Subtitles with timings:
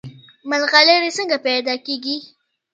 [0.49, 2.17] ملغلرې څنګه پیدا کیږي؟